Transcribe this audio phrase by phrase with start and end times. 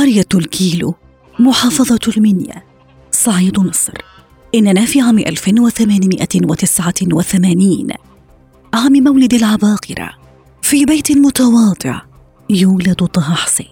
[0.00, 0.94] قرية الكيلو
[1.38, 2.62] محافظة المنيا.
[3.12, 3.92] صعيد مصر.
[4.54, 7.86] إننا في عام 1889
[8.74, 10.10] عام مولد العباقرة.
[10.62, 12.02] في بيت متواضع.
[12.50, 13.66] يولد طه حسين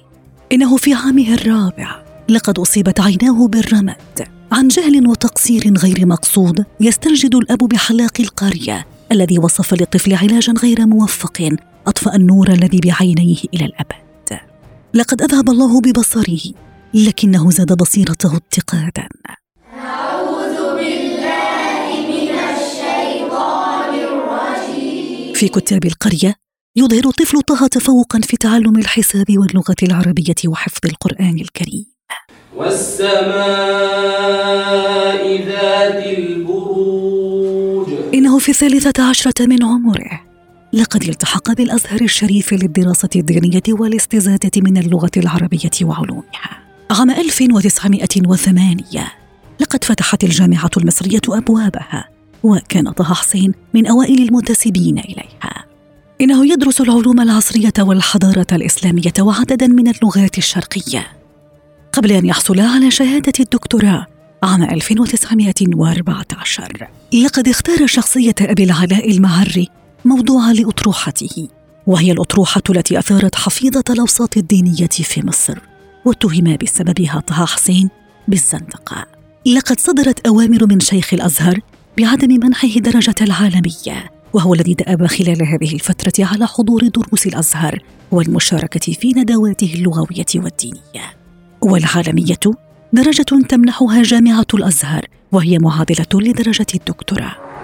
[0.52, 2.04] إنه في عامه الرابع.
[2.29, 9.74] لقد أصيبت عيناه بالرمد عن جهل وتقصير غير مقصود يستنجد الأب بحلاق القرية الذي وصف
[9.74, 11.56] للطفل علاجا غير موفق
[11.87, 14.07] أطفأ النور الذي بعينيه إلى الأبد.
[14.94, 16.52] لقد أذهب الله ببصره
[16.94, 19.08] لكنه زاد بصيرته اتقادا.
[25.34, 26.34] في كتاب القرية
[26.76, 31.86] يظهر الطفل طه تفوقا في تعلم الحساب واللغة العربية وحفظ القرآن الكريم.
[32.56, 33.18] والسماء
[35.46, 37.88] ذات البروج.
[38.14, 40.27] إنه في الثالثة عشرة من عمره.
[40.79, 46.62] لقد التحق بالأزهر الشريف للدراسة الدينية والاستزادة من اللغة العربية وعلومها.
[46.90, 49.12] عام 1908
[49.60, 52.09] لقد فتحت الجامعة المصرية أبوابها
[52.43, 55.65] وكان طه حسين من أوائل المنتسبين إليها.
[56.21, 61.06] إنه يدرس العلوم العصرية والحضارة الإسلامية وعددا من اللغات الشرقية.
[61.93, 64.06] قبل أن يحصل على شهادة الدكتوراه
[64.43, 66.88] عام 1914
[67.25, 69.69] لقد اختار شخصية أبي العلاء المعري
[70.04, 71.49] موضوعا لأطروحته
[71.87, 75.59] وهي الأطروحة التي أثارت حفيظة الأوساط الدينية في مصر
[76.05, 77.91] واتهم بسببها طه حسين
[78.28, 79.06] بالزندقة.
[79.47, 81.61] لقد صدرت أوامر من شيخ الأزهر
[81.99, 88.93] بعدم منحه درجة العالمية وهو الذي دأب خلال هذه الفترة على حضور دروس الأزهر والمشاركة
[88.93, 91.06] في ندواته اللغوية والدينية.
[91.61, 92.41] والعالمية
[92.93, 97.58] درجة تمنحها جامعة الأزهر وهي معادلة لدرجة الدكتوراه.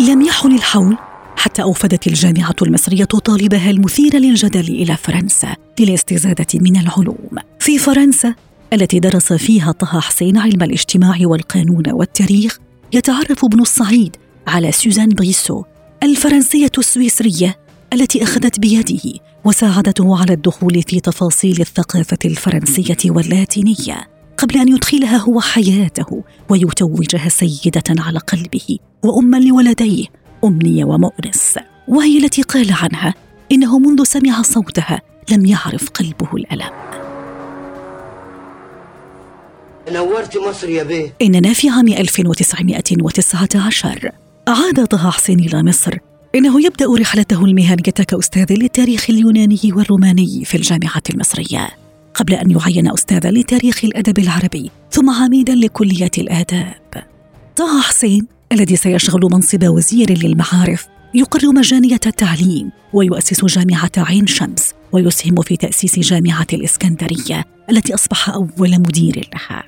[0.00, 0.96] لم يحل الحول
[1.36, 7.38] حتى أوفدت الجامعة المصرية طالبها المثير للجدل إلى فرنسا للاستزادة من العلوم.
[7.58, 8.34] في فرنسا
[8.72, 12.58] التي درس فيها طه حسين علم الاجتماع والقانون والتاريخ
[12.92, 14.16] يتعرف ابن الصعيد
[14.46, 15.64] على سوزان بريسو
[16.02, 17.58] الفرنسية السويسرية
[17.92, 25.40] التي أخذت بيده وساعدته على الدخول في تفاصيل الثقافة الفرنسية واللاتينية قبل أن يدخلها هو
[25.40, 30.06] حياته ويتوجها سيدة على قلبه وأما لولديه
[30.44, 31.58] أمنية ومؤنس.
[31.88, 33.14] وهي التي قال عنها
[33.52, 35.00] إنه منذ سمع صوتها
[35.30, 36.70] لم يعرف قلبه الألم.
[39.90, 41.14] نورت مصر يا بيه.
[41.22, 44.10] إننا في عام 1919
[44.48, 45.98] عاد طه حسين إلى مصر.
[46.34, 51.83] إنه يبدأ رحلته المهنية كأستاذ للتاريخ اليوناني والروماني في الجامعة المصرية.
[52.14, 57.04] قبل أن يعين أستاذا لتاريخ الأدب العربي ثم عميدا لكلية الآداب.
[57.56, 65.42] طه حسين الذي سيشغل منصب وزير للمعارف يقر مجانية التعليم ويؤسس جامعة عين شمس ويسهم
[65.42, 69.64] في تأسيس جامعة الإسكندرية التي أصبح أول مدير لها.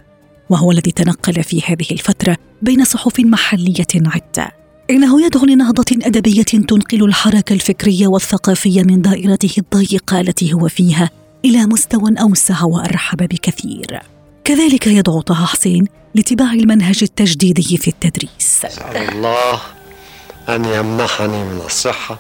[0.51, 4.53] وهو الذي تنقل في هذه الفترة بين صحف محلية عدة.
[4.91, 11.11] إنه يدعو لنهضة أدبية تنقل الحركة الفكرية والثقافية من دائرته الضيقة التي هو فيها
[11.47, 14.01] إلى مستوى أوسع وأرحب بكثير.
[14.45, 15.85] كذلك يدعو طه حسين
[16.15, 18.65] لاتباع المنهج التجديدي في التدريس.
[18.65, 19.61] أسأل الله
[20.49, 22.19] أن يمنحني من الصحة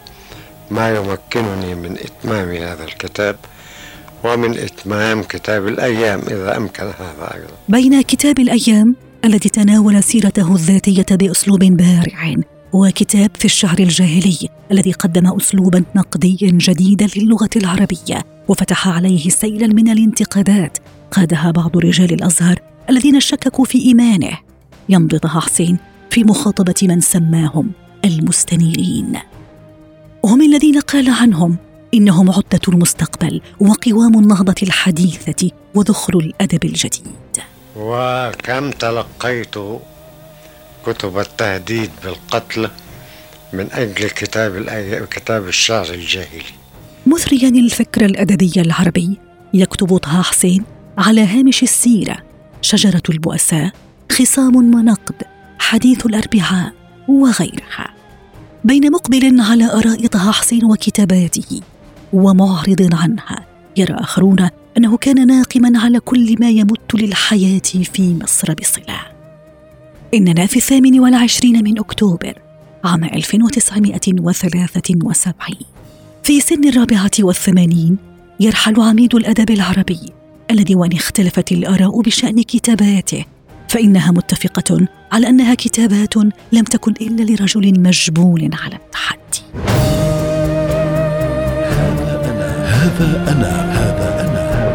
[0.71, 3.37] ما يمكنني من إتمام هذا الكتاب
[4.25, 7.55] ومن إتمام كتاب الأيام إذا أمكن هذا أيضا.
[7.69, 12.35] بين كتاب الأيام الذي تناول سيرته الذاتية بأسلوب بارع
[12.77, 19.89] وكتاب في الشعر الجاهلي الذي قدم أسلوبا نقديا جديدا للغة العربية وفتح عليه سيلا من
[19.89, 20.79] الانتقادات.
[21.11, 22.59] قادها بعض رجال الأزهر
[22.91, 24.39] الذين شككوا في إيمانه.
[24.89, 25.79] يمضي طه حسين
[26.11, 27.71] في مخاطبة من سماهم
[28.05, 29.13] المستنيرين.
[30.25, 31.57] هم الذين قال عنهم
[31.95, 37.37] إنهم عدة المستقبل وقوام النهضة الحديثة وذخر الأدب الجديد.
[37.77, 39.55] وكم تلقيت
[40.87, 42.71] كتب التهديد بالقتل
[43.53, 44.67] من أجل كتاب.
[45.11, 46.53] كتاب الشعر الجاهلي.
[47.07, 49.19] مثريا الفكر الأدبي العربي
[49.55, 50.65] يكتب طه حسين
[50.99, 52.17] على هامش السيرة.
[52.63, 53.71] شجرة البؤساء
[54.13, 55.23] خصام ونقد
[55.59, 56.73] حديث الأربعاء
[57.09, 57.95] وغيرها.
[58.65, 61.61] بين مقبل على آراء طه حسين وكتاباته
[62.13, 63.47] ومعرض عنها
[63.77, 67.63] يرى آخرون أنه كان ناقما على كل ما يمت للحياة
[67.93, 69.16] في مصر بصلة.
[70.15, 72.39] إننا في الثامن والعشرين من أكتوبر
[72.85, 75.59] عام 1973
[76.23, 77.99] في سن الرابعة والثمانين
[78.41, 80.01] يرحل عميد الأدب العربي
[80.51, 83.25] الذي وإن اختلفت الآراء بشأن كتاباته
[83.69, 86.17] فإنها متفقة على أنها كتابات
[86.53, 89.41] لم تكن إلا لرجل مجبول على التحدي.
[92.67, 94.75] هذا أنا هذا أنا.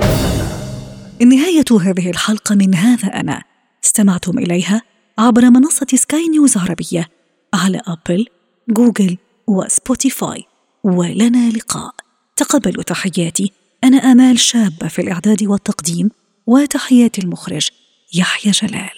[1.25, 3.43] نهاية هذه الحلقة من هذا أنا.
[3.83, 4.81] استمعتم إليها؟
[5.21, 7.09] عبر منصة سكاي نيوز عربية.
[7.53, 8.25] على أبل،
[8.69, 10.43] جوجل وسبوتيفاي.
[10.83, 11.95] ولنا لقاء.
[12.35, 13.51] تقبلوا تحياتي.
[13.83, 16.11] أنا آمال شابة في الإعداد والتقديم
[16.47, 17.69] وتحيات المخرج
[18.13, 18.89] يحيى جلال.